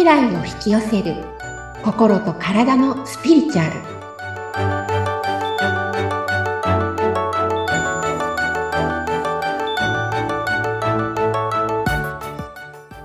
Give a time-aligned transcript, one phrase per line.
[0.00, 1.14] 未来を引き寄せる。
[1.84, 3.72] 心と体のスピリチュアル。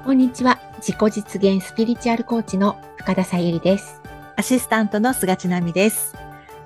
[0.06, 0.58] こんにちは。
[0.78, 4.02] 自己実現スピリチュアルコーチの深田さゆりです。
[4.38, 6.14] アシスタントの菅千奈美です。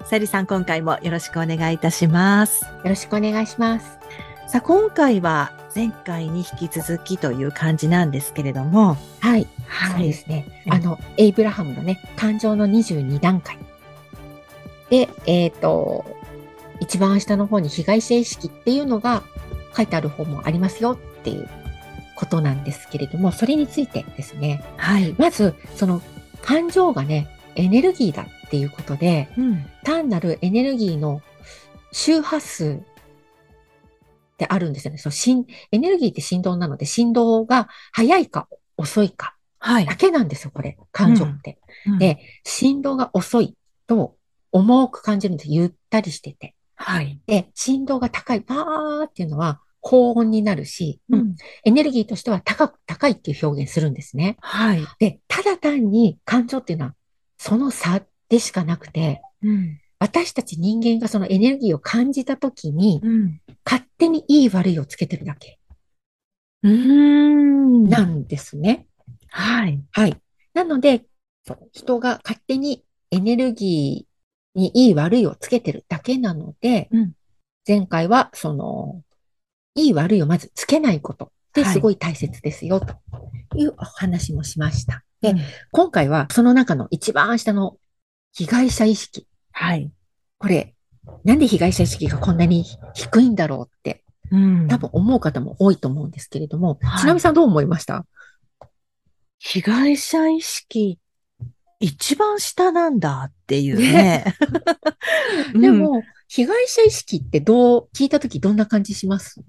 [0.06, 2.66] さゆりさん、今回もよろしくお願いいたします。
[2.66, 3.98] よろしくお願いします。
[4.46, 10.46] さあ、今回は前回に引き続きという感じなんですけれども、はい、はそうですね。
[10.66, 13.58] うんあの、エイブラハムのね、感情の22段階。
[14.90, 16.06] で、えっ、と、
[16.80, 19.24] 一番下の方に被害者意識っていうのが
[19.76, 21.50] 書いてある方もありますよっていう
[22.16, 24.64] ことなんですけれども、それについてですね。
[24.78, 25.16] はい。
[25.18, 26.02] まず、その
[26.42, 29.66] 感情がね、エネルギーだっていうことで、うん。
[29.84, 31.22] 単なるエネルギーの
[31.92, 32.82] 周波数
[34.40, 34.98] ってあるんですよね。
[34.98, 38.48] そう振エネルギーって振動なので、振動が速いか
[38.78, 39.96] 遅いかはいだ。
[39.98, 41.60] けなんですよ、これ、感情って。
[41.86, 43.56] うんで、振動が遅い
[43.88, 44.16] と
[44.52, 45.52] 重く感じるんです。
[45.52, 46.56] ゆったりしてて。
[46.76, 47.20] はい。
[47.28, 51.36] で、振動が高い、パーっていうのは高音になるし、うん。
[51.66, 54.38] エネルギーとしては高く、高いっていう表現するんですね。
[54.40, 54.86] はい。
[55.00, 56.96] で、ただ単に感情っていうのは
[57.38, 59.80] その差でしかなくて、うん。
[60.00, 63.42] 私たち人間がそのエネルギーを感じたときに、うん。
[63.70, 65.60] 勝手にいい悪いをつけてるだけ
[66.64, 67.84] うーん。
[67.88, 68.88] なんですね。
[69.30, 69.80] はい。
[69.92, 70.18] はい。
[70.56, 71.06] なので、
[71.72, 77.14] 人が勝手にエネルギーにいい悪いをつけてるだけなので、うん
[77.68, 79.04] 前回はその、
[79.76, 82.96] いい悪いをまずつけないことってはいすごい大切ですよ、と
[83.56, 85.04] いうお話もしました。
[85.22, 85.40] でうん
[85.72, 87.78] 今回はその中の一番下の
[88.34, 89.28] 被害者意識。
[89.52, 89.92] はい。
[90.40, 90.74] これ、
[91.24, 94.68] なんで被害者意識がこんなに低いんだろうってうん。
[94.68, 97.02] 多分思う方も多いと思うんですけれども、はい。
[97.02, 98.06] ちなみさんどう思いました？
[99.40, 101.00] 被害者意識、
[101.80, 104.26] 一番下なんだっていうね。
[105.56, 105.62] うん。
[105.62, 109.42] で、も、被害者意識ってどう、聞いたときどんな感じします？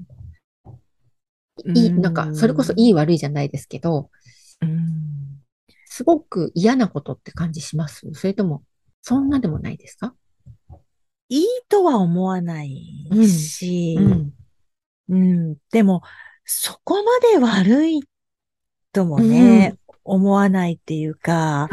[1.74, 2.00] いい、うん。
[2.00, 4.10] なんか、それこそいい悪いじゃないですけど、
[4.62, 5.42] うん。
[5.86, 8.08] すごく嫌なことって感じします？
[8.14, 8.62] それとも、
[9.02, 10.14] そんなでもないですか？
[11.30, 12.76] いいとは思わない
[13.26, 14.32] し、うん。
[15.08, 15.56] うん。
[15.72, 16.02] でも、
[16.44, 17.02] そこま
[17.32, 18.02] で悪い
[18.92, 21.68] ともね、思わないっていうか、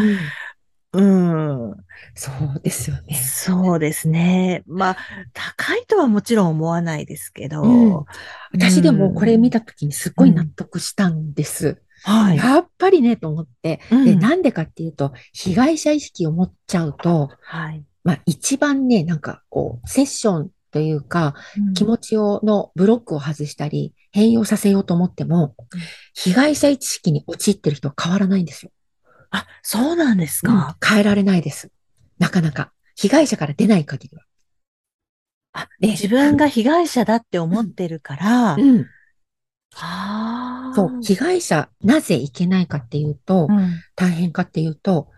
[0.93, 1.75] うん。
[2.15, 3.15] そうですよね。
[3.15, 4.63] そうですね。
[4.67, 4.97] まあ、
[5.33, 8.05] 高いとはもちろん思わないですけど、うん
[8.53, 11.81] 私でもこれ見た、たときにすっごい納得したんです。
[12.03, 12.37] はい。
[12.37, 13.81] やっぱりね、と思って。
[13.91, 17.83] うんで、なんでかっていうと、被害者意識を持っちゃうと、はい。
[18.07, 21.35] まあ一番ね、なんかこう、セッションというか、
[21.75, 25.79] 気持ちを、のブロックを外したり、変容させようと思ってもうん、
[26.13, 28.71] 被害者意識に陥ってる人は変わらないんですよ。
[29.29, 30.77] あ、そうなんですうんか。
[30.81, 31.69] 変えられないです。
[32.17, 32.71] なかなか。
[32.95, 34.23] 被害者から出ない限りは。
[35.51, 38.85] あ、で自分が被害者だって思ってるから、 うん。
[39.75, 40.73] ああ。
[40.73, 41.01] そう。
[41.01, 43.81] 被害者、なぜいけないかっていうと、うん。
[43.97, 45.09] 大変かっていうと、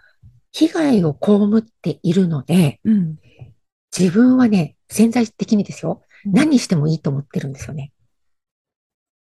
[0.52, 3.18] 被害を被っているので、うん。
[3.98, 6.04] 自分はね、潜在的にですよ。
[6.26, 7.92] 何してもいいと思ってるんですよね。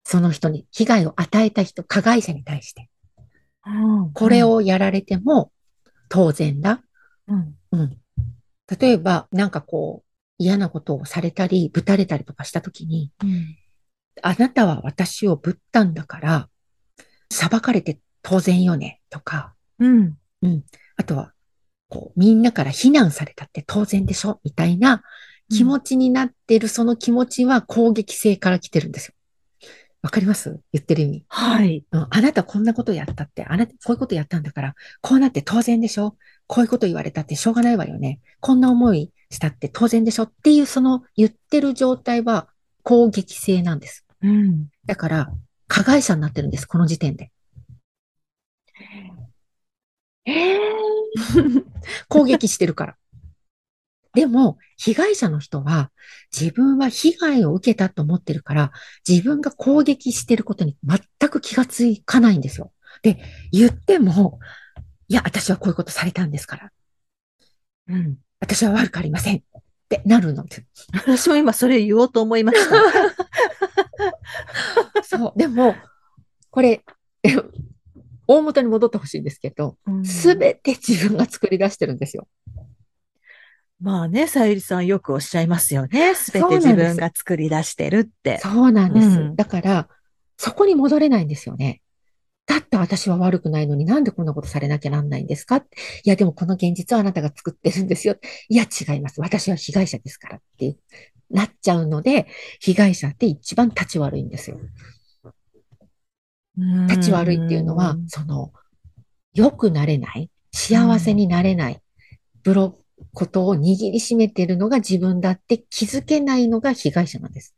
[0.03, 2.90] その人に、被害を与えた人、加害者に対して。
[3.66, 5.52] うんこれ、をやられても
[6.08, 6.81] 当然だ。
[7.28, 7.56] うん。
[7.72, 7.97] うん。
[8.79, 13.56] 例えば、なんかこう、嫌なことをされたり、ぶたれたりとかしたときに、うん。
[14.22, 16.50] あなたは私をぶったんだから、
[17.31, 19.53] 裁かれて当然よね、とか、
[20.41, 20.63] うん。
[21.00, 21.32] あとは、
[21.88, 24.42] こう、みんなから非難されたって当然でしょ？
[24.44, 25.02] みたいな
[25.50, 29.14] 気持ちになってる、その気持ちは攻撃性から来てるんですよ。
[30.02, 30.59] わかります？
[30.74, 31.26] 言ってる意味。
[31.30, 31.86] はい。
[31.92, 36.18] うん、あなたこんなことやったって、あなたこういうことやったんだから、こうなって当然でしょ？
[36.48, 38.20] こういうこと言われたってしょうがないわよね。
[38.42, 42.50] こんな思いしたって当然でしょっていうその言ってる状態は
[42.84, 44.06] 攻撃性なんです。
[44.22, 44.68] うん。
[44.86, 45.32] だから、
[45.70, 47.32] 加害者になってるんです、この時点で。
[50.26, 50.98] ええ。
[52.08, 52.97] 攻撃してるから。
[54.14, 55.91] でも、被害者の人は
[56.38, 58.72] 自分は被害を受けたと思ってるから、
[59.08, 62.73] 自分が攻撃してることに全く気がつかないんですよ。
[63.03, 63.20] で、
[63.52, 64.40] 言っても、
[65.08, 66.72] いや、私はこういうことされたんですから。
[67.90, 68.17] うん。
[68.40, 69.38] 私は悪くありません。
[69.38, 69.41] っ
[69.90, 70.66] てなるのです。
[70.94, 72.76] 私も今それ言おうと思いました。
[75.03, 75.40] そう。
[75.40, 75.76] でも、
[76.52, 76.84] これ、
[77.23, 77.35] え
[78.31, 82.28] 大元に戻ってほしいんですけど、すべて自分が作り出してるんですよ。
[83.81, 86.14] まあね、さゆりさんよくおっしゃいますよね。
[86.14, 88.37] すべて自分が作り出してるって。
[88.37, 89.08] そうなんです。
[89.08, 89.90] うんだから、
[90.37, 91.81] そこに戻れないんですよね。
[92.46, 95.58] だって私は悪くないのになんでこんなことされなきゃなんないんですか？
[95.58, 95.64] い
[96.03, 98.16] や、でもこの現実はあなたが作ってるんですよ。
[98.47, 99.22] いや、違います。
[99.22, 100.75] 私は被害者ですからって
[101.32, 102.28] なっちゃうので、
[102.59, 104.59] 被害者って一番立ち悪いんですよ。
[106.88, 108.52] 立ち悪いっていうのは、その、
[109.34, 111.82] 良くなれない、幸せになれない、
[112.44, 112.79] ブロ
[113.14, 117.56] ことを握りしめているのが自分だって気づけないのが被害者なんです。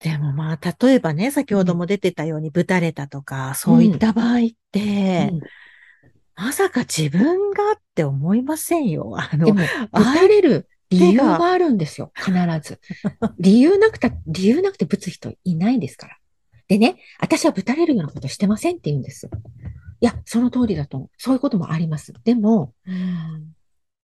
[0.00, 4.40] でもまあ、例えばね、先ほども出てたように、ぶたれたとか、そういった場合っ
[4.70, 5.40] て、うんうん、
[6.36, 9.14] まさか自分がって思いませんよ。
[9.18, 9.58] あの、でも、
[9.92, 12.80] ぶたれる理由があるんですよ、必ず。
[13.40, 16.16] 理由なくた、理由なくてぶつ人いないんですから。
[16.68, 19.28] でね、私はぶたれるようなことしてませんって言うんです。
[20.00, 21.10] いや、その通りだと思う。
[21.16, 22.12] そういうこともあります。
[22.24, 23.54] でも、うん、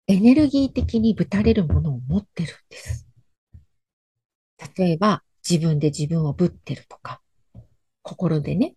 [0.08, 3.08] エネルギー的にぶたれるものを持ってるんです。
[4.76, 7.22] 例えば、自分で自分をぶってるとか、
[8.02, 8.76] 心でね、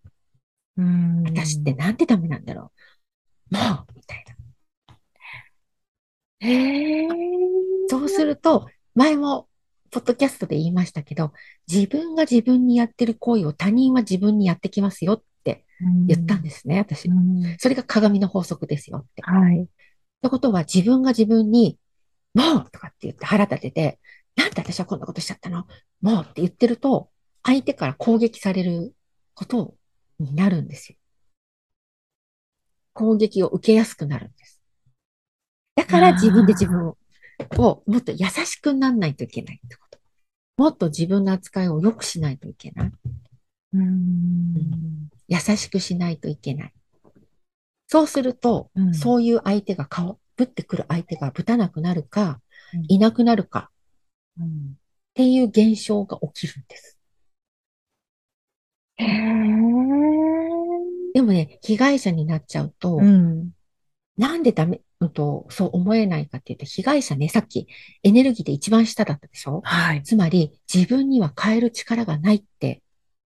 [0.77, 1.23] うん。
[1.25, 2.73] 私ってなんてダメなんだろ
[3.51, 3.55] う。
[3.55, 4.25] もうみたい
[6.41, 6.49] な。
[6.49, 7.09] へえ。
[7.89, 9.49] そうすると、前も、
[9.91, 11.33] ポッドキャストで言いましたけど、
[11.71, 15.65] 自分が自分にやってる行為を他人は自分にやってきますよって
[16.07, 17.09] 言ったんですね、私。
[17.59, 19.23] それが鏡の法則ですよって。
[19.23, 19.63] はい。
[19.63, 19.67] っ
[20.23, 21.79] てことは自分が自分に、
[22.35, 23.99] もうとかって言って腹立てて、
[24.37, 25.67] なんで私はこんなことしちゃったの？
[26.01, 27.11] もうって言ってると、
[27.43, 28.95] 相手から攻撃される
[29.35, 29.75] こと
[30.19, 30.97] になるんですよ。
[32.93, 34.61] 攻撃を受けやすくなるんです。
[35.77, 36.97] だから自分で自分を
[37.57, 40.00] もっと優しくならないといけないってこと。
[40.61, 42.93] もっと自分の扱いを良くしないといけない。
[43.73, 46.73] うん、優しくしないといけない。
[47.87, 52.43] そうすると、うん、そういう相手が顔、ぶってくる相手がぶたなくなるか、
[52.75, 53.71] うん、いなくなるか、
[54.39, 54.49] うん、っ
[55.15, 56.99] ていう現象が起きるんです。
[58.99, 59.07] へ
[61.15, 63.53] でもね、被害者になっちゃうと、うん、
[64.19, 67.67] なんでダメ、うんと、そう思えないかっていうと、被害者ね、さっき
[68.03, 69.63] エネルギーで一番下だったでしょ？
[69.65, 70.03] はい。
[70.03, 72.83] つまり、自分には変える力がないって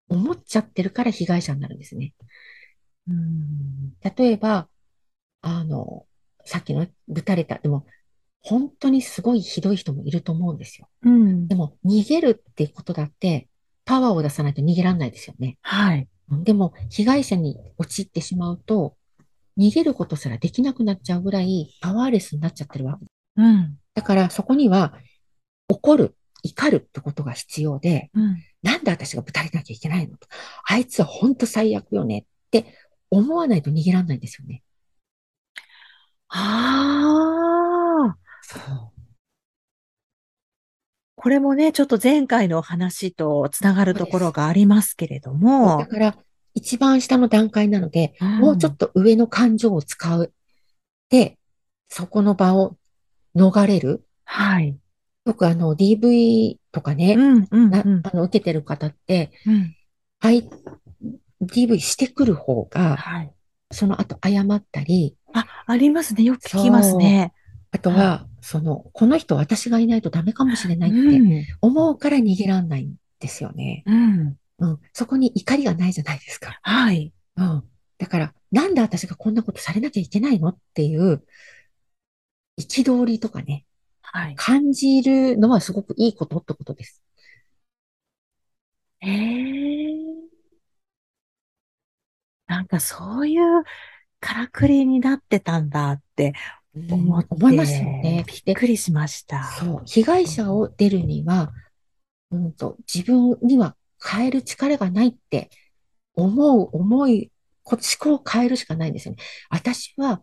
[0.08, 2.14] 思っちゃってるから被害者になるんですね。
[3.08, 3.92] うん。
[4.16, 4.68] 例えば、
[5.42, 6.06] あの、
[6.44, 7.86] さっきのぶたれた、でも、
[8.40, 10.88] 本当にすごいひどい人もいると思うんですよ。
[11.02, 11.48] うん。
[11.48, 13.48] でも、逃げるってことだって、
[13.84, 15.58] パワーを出さないと逃げられないですよね。
[15.62, 16.06] はい。
[16.44, 18.96] でも、被害者に陥ってしまうと、
[19.58, 23.06] 逃げることすらできなくなっちゃうぐらいパワーレスになっちゃってるわけ。
[23.36, 23.78] うん。
[23.94, 24.94] だからそこには
[25.68, 30.26] 怒る、怒るってことが必要で、うん、なんで私がぶたれなきゃいけないのと。
[30.68, 32.66] あいつは本当最悪よねって
[33.10, 34.62] 思わないと逃げられないんですよね。
[36.28, 38.16] ああ。
[38.42, 38.94] そう。
[41.16, 45.78] これもね、ちょっと前回の話とつながるところがありますけれども。
[45.78, 46.18] だから、
[46.54, 50.32] 一番下の段階なので、うん、もうちょっと上の感情を使う。
[51.10, 51.38] で、
[51.88, 52.76] そこの場を
[53.36, 54.04] 逃れる。
[54.24, 54.76] はい。
[55.26, 57.82] よくあの DV とかね、うんうん、あ
[58.14, 59.74] の受けてる方って、うん、
[60.20, 60.48] はい、
[61.42, 63.32] DV してくる方が、はい、
[63.72, 65.16] その後謝ったり。
[65.32, 66.22] あ、ありますね。
[66.22, 67.32] よく聞きますね。
[67.72, 73.82] あとは、その、この人私がいないとダメかもしれないって思うから逃げらんないんですよね。
[73.86, 74.36] うん。
[74.58, 74.80] うん。
[74.92, 76.58] そこに怒りがないじゃないですか。
[76.62, 77.12] はい。
[77.36, 77.64] うん。
[77.98, 81.24] だから、なんで私がこんなことされなきゃいけないのっていう、
[82.58, 83.64] 憤りとかね、
[84.02, 84.36] はい。
[84.36, 87.02] 感じるのはすごくいいことってことです。
[89.00, 89.94] へえ。
[92.46, 93.64] なんかそういう
[94.20, 96.32] からくりになってたんだって
[96.74, 98.24] 思って、思いますよね。
[98.44, 99.44] びっくりしました。
[99.44, 99.82] そう。
[99.84, 101.52] 被害者を出るには、
[102.30, 105.50] うんと、自分には変える力がないって
[106.14, 107.32] 思う思い、
[107.64, 109.22] 思考を変えるしかないんですよね。
[109.50, 110.22] 私は、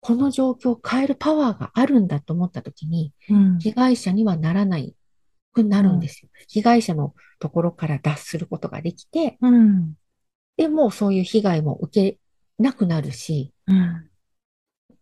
[0.00, 4.94] この状況を変えるパワーがあるんだと思ったときに、うん、被害者にはならない
[5.52, 6.28] くなるんですよ。
[6.32, 9.94] うん、被害者のところから脱することができて、うん、
[10.56, 12.18] でもそういう被害も受け
[12.58, 13.52] なくなるし、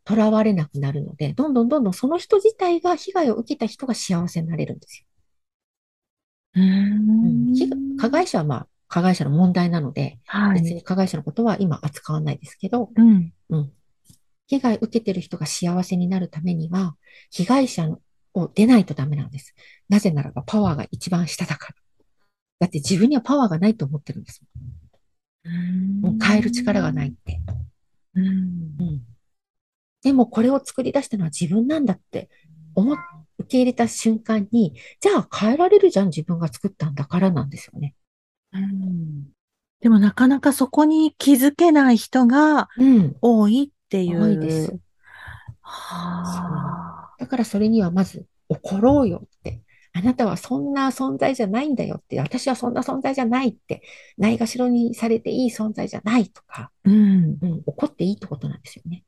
[0.09, 5.07] 囚われなくなるので、どんどんどんどんその人自体が被害を受けた人が幸せになれるんですよ。
[6.56, 13.72] うん、加害者はまあ、加害者の問題なので、はい、別に加害者のことは今扱わないですけど、うん、うん。
[14.46, 16.96] 被害受けてる人が幸せになるためには、
[17.30, 17.88] 被害者
[18.34, 19.54] を出ないとダメなんです。
[19.88, 21.75] なぜならばパワーが一番下だから。
[22.60, 24.42] だって自分にはパワーがないと思ってるんです。
[26.00, 27.40] もう変える力がないって。
[28.14, 29.02] うん、うん、
[30.02, 32.30] でもこれを作り出したのは自分なんだって
[32.75, 32.96] 思っ
[33.47, 37.95] 受け入れた瞬間に、じゃあ変えられるじゃん、自分が作ったんだからなんですよね。
[38.53, 39.26] うん、
[39.81, 43.17] でもなかなかそこに気づけない人がうん。
[43.21, 44.23] 多いっていう。
[44.23, 44.79] 多いです。
[45.62, 47.15] はあ。
[47.19, 49.62] だからそれにはまず怒ろうよって。
[49.93, 52.21] あなたはそんな存在じゃないんだよって。
[52.21, 53.83] 私はそんな存在じゃないって。
[54.19, 56.71] ないがしろにされていい存在じゃないとか。
[56.85, 57.38] うん。
[57.41, 59.05] うん、怒っていいってことなんですよね。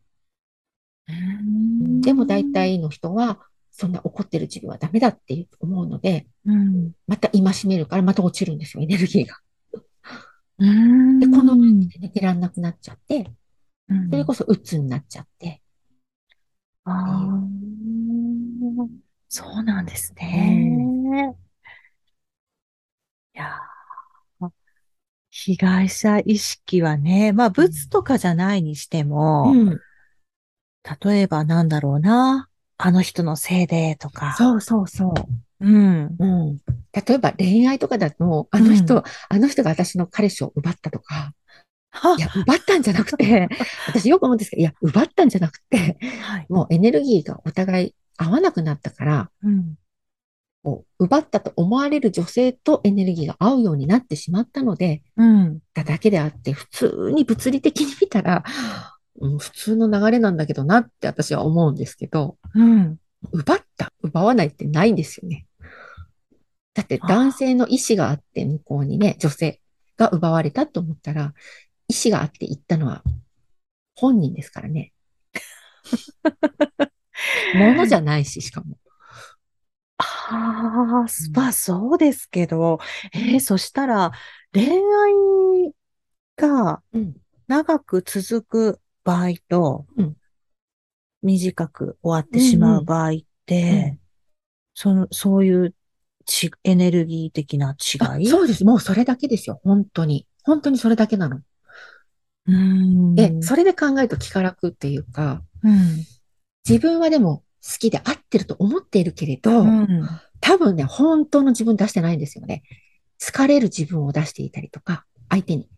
[1.08, 3.40] うんでも大、体の人は、
[3.80, 6.90] そんな怒ってる自分はダメだって思うので、うん。
[7.06, 9.36] また戒めるからまた落ちるんですよ、エネルギーが。
[10.58, 11.20] うん。
[11.20, 13.30] でこのうん寝てらんなくなっちゃって、
[14.10, 15.62] それこそ鬱になっちゃって。
[16.82, 17.38] ああ、
[19.28, 20.92] そうなんですね。
[23.36, 24.50] いやー
[25.30, 29.80] 被害者意識はね、まあ、物とかじゃないにしても、うん。
[31.00, 35.12] 例えばなんだろうな、あの人のせいでとか、そうそうそう。
[35.60, 36.16] うん。
[36.18, 36.58] うん。
[36.92, 41.32] 例えば恋愛とかだと、あの人、あの人が私の彼氏を奪ったとか、
[41.90, 43.48] はいや、奪ったんじゃなくて、
[43.88, 46.46] 私よく思うんですけど、いや、奪ったんじゃなくて、はい。
[46.48, 49.74] もうエネルギーがお互い合わなくなったから、うん。
[50.62, 55.60] こう奪ったと思われる女性とエネルギーが合うようになってしまったので、うん。
[55.74, 58.42] ただけであって、普通に物理的に見たら、うん、
[59.38, 62.98] 普通の流れなんだけどなって私は思うんですけど、うん。
[63.32, 65.46] 奪った、奪わないってないんですよね。
[66.74, 69.60] だって男性の意思があって向こうにね、女性
[69.96, 71.34] が奪われたと思ったら、
[71.88, 73.02] 意思があって言ったのは
[73.96, 74.92] 本人ですからね。
[77.56, 78.78] ものじゃないし、しかも。
[79.98, 82.78] ああ、まあそうですけど、
[83.12, 84.12] えーそしたら
[84.52, 85.74] 恋愛
[86.36, 87.16] がうん。
[87.48, 90.16] 長く続く場合とうん、
[91.22, 93.12] 短く終わってしまう場合っ
[93.46, 93.98] て、うん
[94.74, 95.74] その、そういう
[96.24, 98.28] ちエネルギー的な違い？
[98.28, 98.64] あそうです。
[98.64, 99.60] もうそれだけですよ。
[99.64, 100.26] 本当に。
[100.44, 101.38] 本当にそれだけなの。
[101.38, 103.14] うーん。
[103.16, 106.04] で、それで考えると気が楽っていうか、うん。
[106.68, 109.88] 自分はでも好きで合ってると思っているけれど、うん。
[110.40, 112.62] 多分ね、本当の自分出してないんですよね。
[113.18, 115.68] 疲れる自分を出していたりとか、相手に。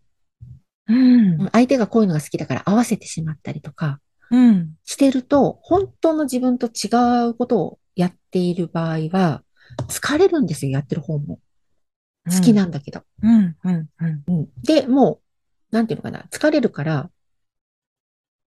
[0.91, 1.49] うん。
[1.51, 4.75] 相手がこういうのが好きだから合わせてしまったりとか、うん。
[4.85, 6.89] してると、本当の自分と違
[7.29, 9.43] うことをやっている場合は、
[9.87, 11.39] 疲れるんですよ、やってる方も。
[12.29, 13.03] 好きなんだけど。
[14.63, 15.21] で、も
[15.71, 17.09] う、なんていうのかな、疲れるから、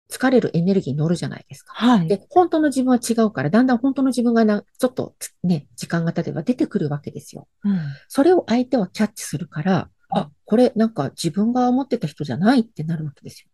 [0.09, 1.73] 疲れるエネルギーに乗るじゃないですか。
[1.73, 2.07] はい。
[2.07, 7.47] で、本当の自分は違うから、だんだん本当の自分がな、ちょっとね、時間が経てば出てくるわけですよ。
[7.63, 7.79] うん。
[8.09, 13.49] それを相手はキャッチするから、あ、これなんか自分が思ってた人じゃないってなるわけですよ。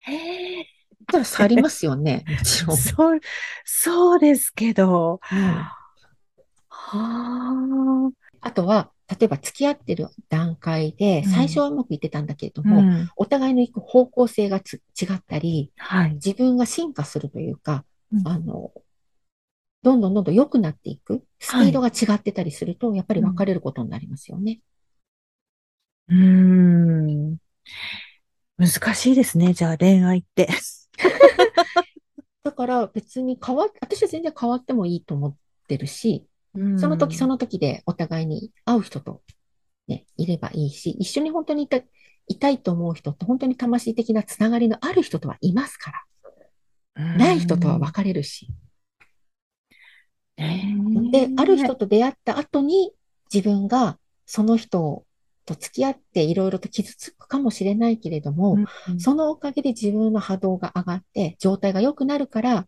[0.00, 0.66] へえ。
[1.06, 2.76] だから去りますよね、もちろん。
[2.76, 3.20] そう、
[3.64, 5.20] そうですけど。
[5.32, 5.38] うん
[6.76, 8.10] は
[8.42, 8.48] あ。
[8.48, 13.08] あとは、例えば付き合ってる段階で、うん最初はうまくいってたんだけれども、うん。
[13.16, 16.14] お互いの行く方向性がつ違ったり、はい。
[16.14, 18.70] 自分が進化するというか、うんあの、
[19.84, 24.60] どんどんどんどん良くなっていく、スピードが違ってたりすると、やっぱり別れることになりますよね。
[26.08, 27.36] うーん。
[28.56, 29.52] 難しいですね。
[29.52, 30.48] じゃあ恋愛って。
[32.42, 35.36] だから別に変わっ、私は全然変わってもいいと思っ
[35.68, 39.22] てるし、その時その、の時でお互いに会う人と
[39.86, 41.78] ね、いればいいし、一緒に本当にいた、
[42.28, 45.92] いたいと思う人と本当に魂的なつながりのある人とはいますか
[46.96, 48.48] ら、ない人とは別れるし。
[50.38, 52.92] うんで、ある人と出会った後に
[53.32, 55.04] 自分がその人
[55.44, 58.56] と付き合っていろいろと傷つくかもしれないけれども、
[58.88, 62.66] うんそのおかげで自分の波動が上がって状態が良くなるから、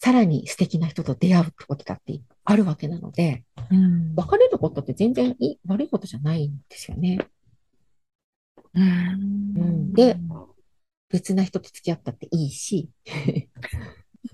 [0.00, 4.14] さらに素敵な人と出会うってことだってあるわけなので、うん。
[4.14, 7.18] 別れることって全然いい、悪いことじゃないんですよね。
[8.74, 9.92] うん。
[9.92, 10.16] で
[11.08, 12.90] 別な人と付き合ったっていいし、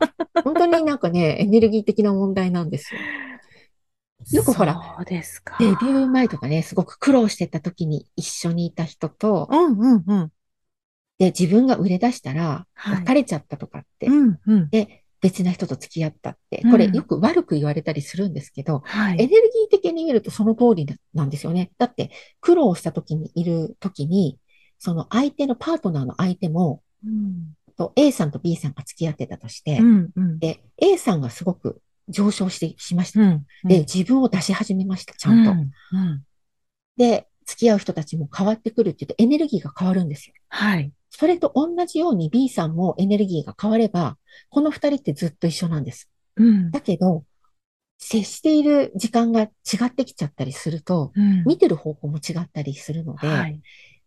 [0.44, 3.00] 本当になんかね、エネルギー的な問題なんですよ。
[4.32, 5.56] よくほら、そうですか。
[5.58, 10.32] デビュー前とかね、すごく苦労してた時に一緒にいた人と、うんうんうん。
[11.18, 14.70] で、自分が売れ出したら、はい別れちゃったとかって、うんうん。
[14.70, 19.14] で、別な人と付き合ったって、うんこれよく悪く言われたりするんですけど、はい。
[19.14, 21.70] エネルギー的に見るとその通りなんですよね。
[21.78, 24.38] だって、苦労した時にいる時に、
[24.78, 30.38] その相手のパートナーの相手も、うんと A さんと B さんが付き合ってたとして、うんうん。
[30.38, 33.20] で、A さんがすごく上昇してしました。
[33.20, 35.50] うんで、自分を出し始めました、ちゃんと。
[35.52, 36.22] うんうん
[36.98, 40.34] で、付き合う人たちも変わってくるって言うとエネルギーが変わるんですよ。
[40.50, 40.92] はい。
[41.08, 44.18] それと同じように B さんもエネルギーが変われば、
[44.50, 46.10] この二人ってずっと一緒なんです。
[46.36, 47.24] うんだけど、
[47.96, 49.50] 接している時間が違
[49.86, 53.62] ってきちゃったりすると、うん見てる方向も違ったりするので、はい。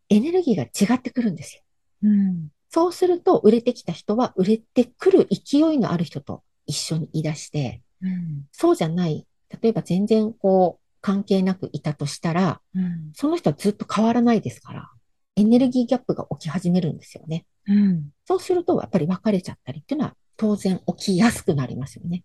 [0.09, 1.63] エネルギーが違ってくるんですよ。
[2.03, 2.49] うん。
[2.73, 8.47] そうすると、売れてきた人は、売れてくる勢いのある人と一緒にい出して、うん。
[8.51, 9.27] そうじゃない、
[9.61, 13.11] 例えば全然こう、関係なくいたとしたら、うん。
[13.13, 14.89] その人はずっと変わらないですから、
[15.35, 17.45] エネルギーギャップが起き始めるんですよね。
[17.67, 18.09] うん。
[18.25, 22.23] そうすると、やっぱり別れちゃったりっていうのは当然起きやすくなりますよね。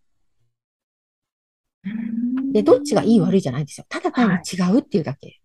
[2.55, 3.85] で、どっちがいい悪いじゃないんですよ。
[3.91, 5.43] ただ単に違うっていうだけ。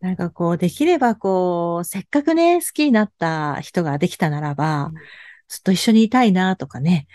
[0.00, 4.94] なんかこう、できればこう、せっかくね、好きになった人ができたならばうん、
[5.48, 7.06] ずっと一緒にいたいなとかね、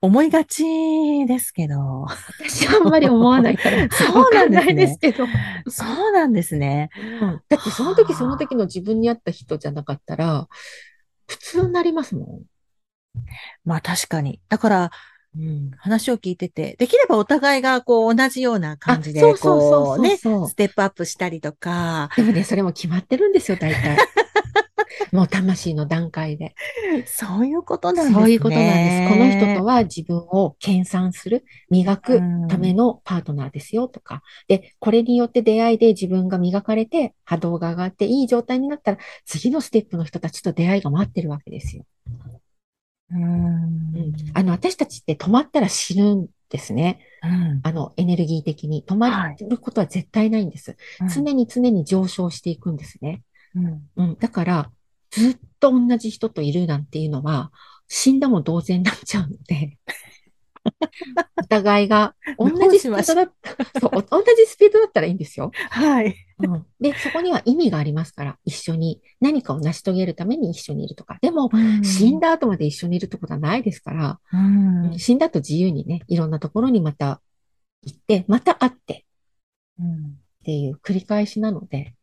[0.00, 0.62] 思いがち
[1.26, 2.06] ですけど、
[2.38, 5.26] 私はあんまり思わないから、 そうなん ないですけど。
[5.68, 6.90] そうなんですね。
[7.20, 10.46] うんだってその時その時の自分に合った人じゃなかったら、
[11.26, 12.40] 普通になりますも
[13.64, 14.40] まあ確かに。
[14.48, 14.90] だから、ん。
[15.36, 15.70] うん。
[15.76, 23.98] 話を聞いてて、できればお互いがこう同じような感じで、こそううね、ステップアップしたりとか、でもね、それも決まってるんですよ、大体。
[25.12, 26.54] もう魂の段階で。
[27.06, 28.14] そういうことなんですね。
[28.14, 29.12] そういうことなんです。
[29.12, 34.22] この人とは自分を研鑽する、磨くためのパートナーですよとか。
[34.48, 41.84] で、これによって出会いで自分が磨かれて波動が上がっていい状態になったら、次のステップの人たちと出会いが待ってるわけですよ。
[43.10, 43.24] うん。
[43.24, 47.00] うんあの、私たちって止まったら死ぬんですね。
[47.22, 48.84] うんあの、エネルギー的に。
[48.86, 50.76] 止まることは絶対ないんです。
[51.14, 53.22] 常に常に上昇していくんですね。
[53.54, 54.16] うんうん。
[54.18, 54.70] だから、
[55.10, 57.50] ずっと同じ人といるなんていうのは、
[57.88, 59.78] 死んだも同然になっちゃうので、
[61.36, 65.50] お互いが同じスピードだった、そう、 同じスピードだったらいいんですよ。
[65.70, 66.14] はい。
[66.38, 66.66] うん。
[66.80, 71.18] で、そこには意味がありますから、一緒に何かを成し遂げるために一緒にいるとか。
[71.20, 71.50] でも、
[71.82, 77.20] 死んだ後まで一緒にいるってことはないですから、うん死んだ後自由にね、いろんなところにまた
[77.82, 79.04] 行って、また会って
[79.78, 81.94] うんっていう繰り返しなので、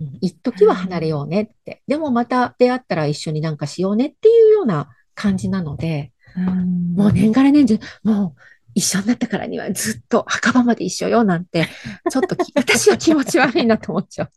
[0.00, 1.82] うん一時は離れようねって。
[1.86, 8.40] でもまた出会ったら一緒になんかしようねっていうような感じなので、うんもう年がら年中、もう
[8.74, 11.68] 一緒になったからにはずっと墓場まで一緒よなんて、
[12.10, 14.30] ちょっとき私は気持ち悪いなと思っちゃう。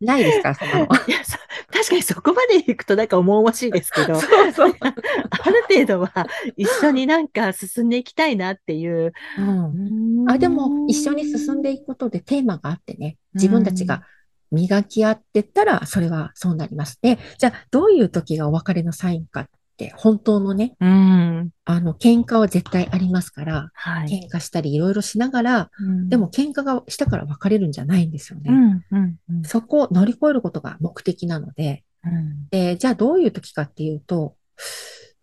[0.00, 0.86] ないですから、そんなの。
[0.86, 1.38] いやそ
[1.72, 4.74] 確かにそこまで行くとなんか重々しいですけど、そうそう。
[4.80, 6.26] ある程度は
[6.56, 9.12] 一緒になんか進んでいきたいなっていう。
[9.38, 14.04] うんあ、でも、一緒に進んでいくことでテーマがあってね、自分たちが
[14.52, 16.98] 磨き合ってったら、それはそうなります。
[17.02, 19.50] で、じゃあ、どういう時がお別れのサインかって、
[19.96, 21.50] 本当のね、うん。
[21.64, 24.08] あの、喧嘩は絶対ありますから、はい。
[24.08, 28.50] 喧嘩したりいろいろしながら、うんでも、喧嘩がしたから別れるんじゃないんですよね。
[28.50, 32.48] うん、うん、うんそこを乗り越えることが目的なので、うん。
[32.50, 34.36] で、じゃあどういう時かっていうと、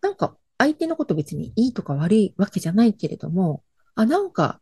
[0.02, 3.62] なんか相手のこと別にいいとか悪いわけじゃないけれども、
[3.94, 4.60] あ、なんか、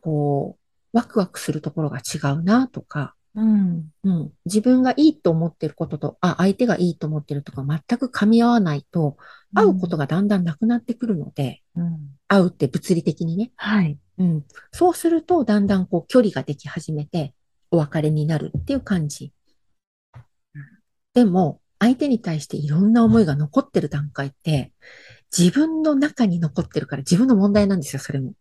[0.00, 3.90] こう、ワクワクするところが違うなとか、うん。
[4.04, 9.16] うん、自分がいいと思ってることと、あ、相手がいいと思ってるとか全く噛み合わないと、
[9.54, 11.98] 会うことがだんだんなくなってくるので、うん。
[12.26, 13.52] 会うって物理的にね。
[13.56, 13.98] はい。
[14.18, 14.44] うん。
[14.72, 17.34] そうすると、だんだんこう距離ができ始めて、
[17.70, 19.32] お別れになるっていう感じ。
[21.14, 24.72] でも、相手に対していろんな思いが残ってる段階って、
[25.36, 28.32] 自分の中に残ってるから自分の問題なんですよ、それも。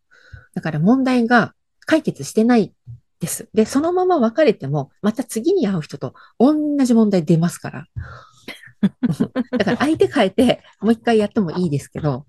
[0.53, 1.53] だから問題が
[1.85, 2.73] 解決してない
[3.19, 3.49] です。
[3.53, 7.85] で、そのまま別れても、また次に会う人と同じ問題出ますから。
[9.57, 12.25] だから相手変えて、もう一回やってもいいですけど、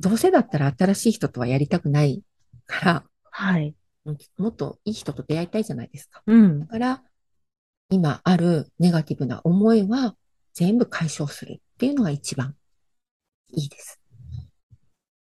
[0.00, 2.22] どうせだったら新しい人とはやりたくない
[2.66, 3.74] から、はい。
[4.06, 6.22] うんもっといい人と出会いたいじゃないですか。
[6.26, 6.66] うんだ。
[6.66, 7.02] から、
[7.90, 10.14] 今あるネガティブな思いは
[10.52, 12.54] 全部解消するっていうのが一番
[13.52, 14.00] いいです。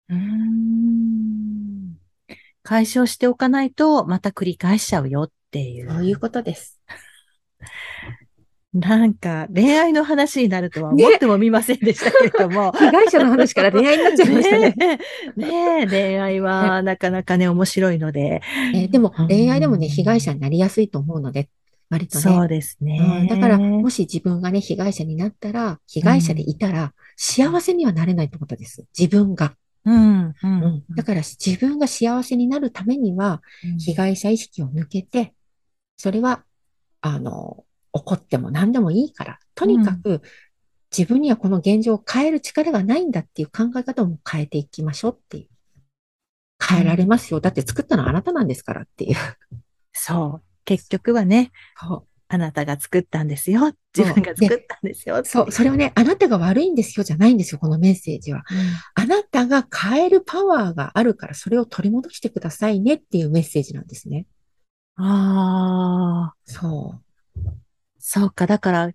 [0.10, 1.63] うーん
[2.64, 5.86] 解消しておかないと、また繰り返しちゃうよってい。
[5.86, 6.82] そうういうことです。
[8.74, 12.72] なんか、恋愛の話になるとはね思ってもみませんでしたけれども。
[12.80, 15.00] 被害者の話から恋愛になっちゃいましたね。
[15.38, 18.42] ねえ、恋愛はなかなかね、面白いので。
[18.74, 21.50] えーでもうん恋愛でもね、被害者になりやすいと思うので、
[21.92, 22.22] 割とね。
[22.24, 23.28] そうですうねん。
[23.28, 28.86] だから、もし自分がね、被害者になったら、被害者でいたら、幸せにはなれないってことです。
[28.98, 29.56] 自分が。
[29.86, 30.84] うん、ううんん。
[30.96, 33.42] だから、自分が幸せになるためには、
[33.80, 35.34] 被害者意識を抜けて、
[35.98, 36.44] それは、
[37.02, 40.22] あの、怒っても何でもいいから、とにかく
[40.96, 45.48] 自分にはこの現状を変える力がないんだっていう考え方も変えていきましょうっていう。
[46.66, 47.42] 変えられますよ。
[47.42, 49.16] だって作ったのはあなたなんですからっていう。
[49.92, 50.44] そう。
[50.66, 53.74] 結局はね、そうあなたが作ったんですよ。
[53.96, 55.22] 自分が作ったんですよ。
[55.24, 58.44] そう、それをね、あなたが悪いんですよじゃないんですよ、このメッセージは。
[58.96, 64.26] あなたが変えるパワーがあるから、それを取り戻してくださいねっていうメッセージなんですね。
[64.96, 67.02] ああ、そ
[67.36, 67.42] う。
[68.00, 68.48] そうか。
[68.48, 68.92] だから、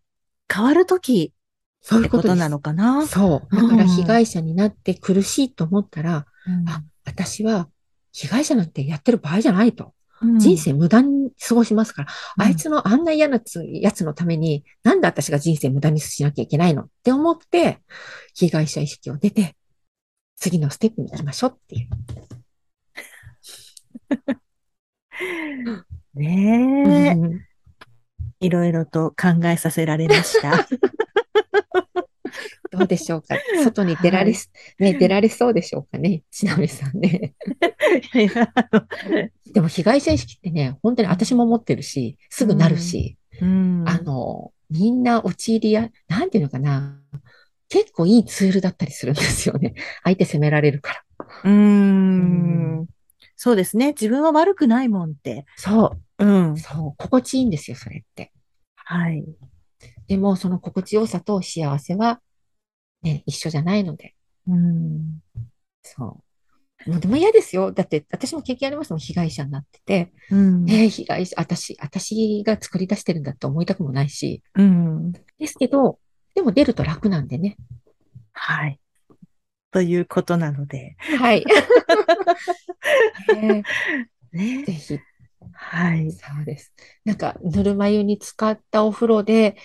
[0.53, 1.33] 変わるとき
[1.81, 3.07] そういうこですなのかな？
[3.07, 3.57] そう。
[3.57, 6.27] だから被害者になって苦しいと思ったら、
[6.67, 7.69] あ、私は
[8.13, 9.95] 被害者なんてやってる場合じゃないと。
[10.23, 10.39] うん。
[10.39, 12.45] 人生無駄に過ごしますから、うん。
[12.45, 17.81] あいつのあんな嫌なつやつのために、なんで私が人生無駄にしなきゃいけないのって思って、
[18.35, 19.57] 被害者意識を出て、
[20.37, 21.89] 次のステップに行きましょうっていう。
[26.15, 27.45] ねえ、うん。
[28.41, 30.67] いろいろと考えさせられました。
[32.71, 33.37] どうでしょうか？
[33.65, 36.23] 外に出られす、ね、出られそうでしょうかね？
[36.31, 37.35] ちなみさんね。
[38.15, 38.53] いや
[39.53, 47.01] でも被害者意識ってね、本当に私も持ってるし、すぐなるし、うんあの、みんな陥りや、なんていうのかな？
[47.71, 49.75] 結構いいツールだったりするんですよね。
[50.03, 51.27] 相手責められるから。
[51.45, 52.87] うーん。
[53.37, 53.89] そうですね。
[53.89, 55.45] 自分は悪くないもんって。
[55.57, 56.59] そうんう、。
[56.59, 58.33] そう、心地いいんですよ、それって。
[58.75, 59.23] はい。
[60.09, 62.21] でも、その心地よさと幸せは、
[63.03, 64.15] ね、一緒じゃないので。
[64.49, 65.21] うん。
[65.83, 66.23] そ
[66.87, 66.91] う。
[66.91, 67.73] もうでも嫌ですよ。
[67.73, 70.13] だって、私も経験ありますもん、被害者になってて。
[70.31, 70.65] うん。
[70.65, 74.43] ねえ、被害者、私、私が作り出してるんだって思いたくもないし。
[74.55, 75.13] うん。
[75.13, 75.99] ですけど、
[76.35, 77.57] でも出ると楽なんでね。
[78.33, 78.81] はい。
[79.71, 80.97] ということなので。
[81.19, 81.45] はい。
[83.35, 83.63] ね
[84.33, 84.99] ねえぜひ、
[85.53, 86.11] はい。
[86.13, 86.73] そうです。
[87.05, 89.57] なんか、ぬるま湯に浸かったお風呂で、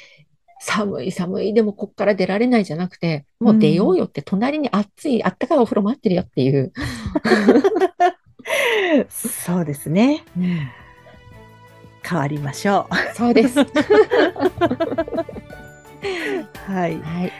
[0.65, 6.71] 寒い寒い、でもこっから出られないじゃなくて、もう出ようよって、隣に熱い、あったかいお風呂待ってるよっていう。
[9.09, 10.23] そうですね。
[12.01, 13.59] 変わりましょそうです。
[13.59, 13.65] う。
[16.65, 16.97] はい。
[16.97, 17.31] はい。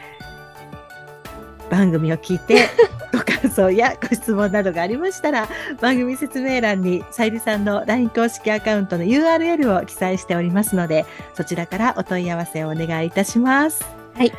[1.70, 2.68] 番組を聞いて、
[3.12, 5.48] ご感想やご質問などがありましたら、
[5.80, 13.84] 番組説明欄にさゆりさんの LINE 公式アカウントの URL を記載しておりますので、そちらからお問い合わせをお願いいたします。
[14.14, 14.32] はい。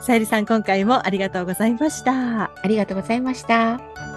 [0.00, 2.44] さゆりさん、今回もありがとうございました。
[2.44, 4.15] ありがとうございました。